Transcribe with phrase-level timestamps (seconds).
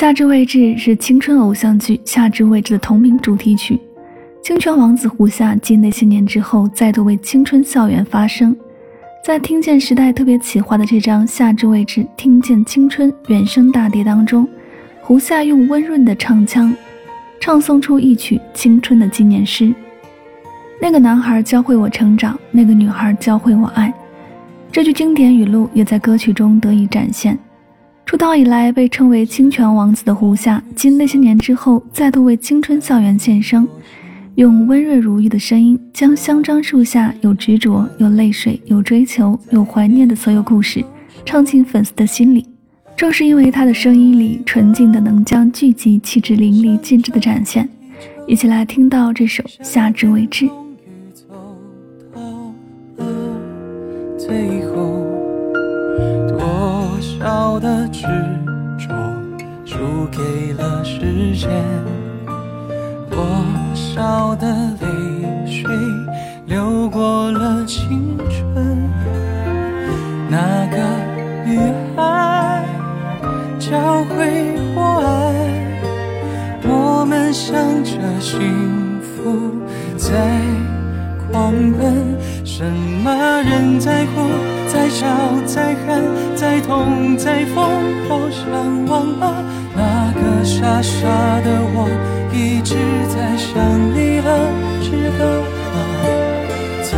[0.00, 3.78] 夏至未至是青春偶像剧《夏至未至》的同名主题曲。
[4.42, 8.56] 清泉王子胡夏继那些年之后，再度为青春校园发声。
[9.22, 14.48] 在听见时代特别企划的这张《夏至未至》听见青春原声大碟当中，
[15.02, 16.74] 胡夏用温润的唱腔，
[17.38, 19.70] 唱诵出一曲青春的纪念诗。
[20.80, 23.92] 那个男孩教会我成长，那个女孩教会我爱。
[24.72, 27.38] 这句经典语录也在歌曲中得以展现。
[28.06, 33.66] 出道以来被称为“清泉王子”的胡夏，经那些年之后，再度为青春校园献声，
[34.34, 40.84] 用温润如玉的声音，将香樟树下有执着、有泪水、有追求、有怀念的所有故事，
[41.24, 42.44] 唱进粉丝的心里。
[42.96, 47.68] 正是因为他的声音里纯净的，能将聚集气质淋漓尽致的展现。
[48.26, 50.46] 一起来听到这首《夏至未至》。
[57.60, 58.02] 的执
[58.78, 58.88] 着
[59.66, 59.76] 输
[60.10, 61.50] 给了时间，
[63.10, 63.18] 多
[63.74, 64.46] 少的
[64.80, 65.70] 泪水
[66.46, 68.90] 流过了青春。
[70.30, 70.78] 那个
[71.44, 71.58] 女
[71.94, 72.64] 孩
[73.58, 75.34] 教会我爱，
[76.66, 79.52] 我们向着幸福
[79.98, 80.40] 在
[81.30, 82.16] 狂奔。
[82.44, 82.64] 什
[83.04, 84.28] 么人在哭？
[84.72, 85.06] 在笑，
[85.46, 86.02] 在喊，
[86.36, 87.64] 在痛，在疯，
[88.08, 91.08] 好想忘了那个傻傻
[91.40, 91.88] 的我，
[92.32, 92.76] 一直
[93.08, 93.58] 在想
[93.94, 94.28] 你了，
[94.80, 95.24] 知道
[95.72, 95.76] 吗？
[96.84, 96.90] 曾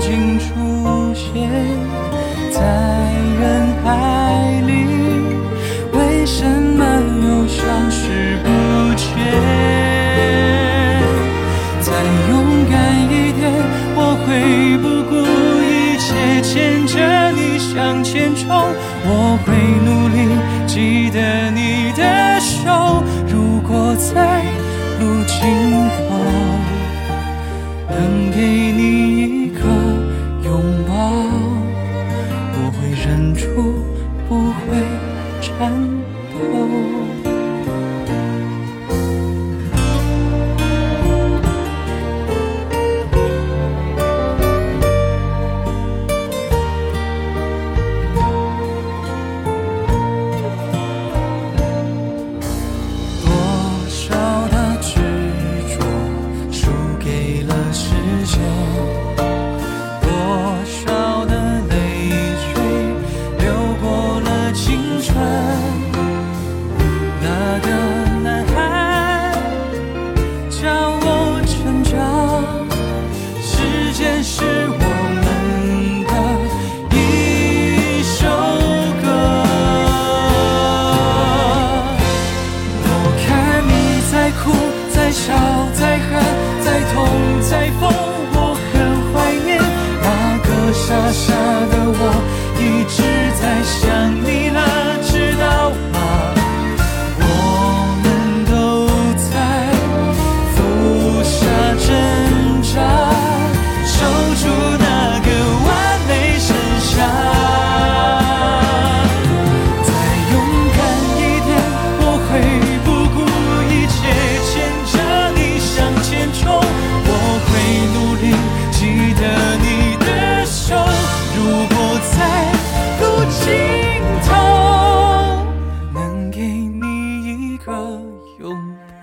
[0.00, 1.65] 经出现
[18.36, 18.46] 中，
[19.04, 19.46] 我会
[19.86, 20.16] 努力
[20.66, 23.02] 记得你的手。
[23.26, 24.42] 如果在
[25.00, 25.34] 路尽
[25.96, 25.98] 头
[27.88, 28.36] 能给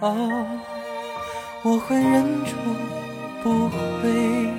[0.03, 0.13] 好，
[1.61, 2.57] 我会忍住，
[3.41, 4.51] 不会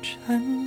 [0.00, 0.65] 沉。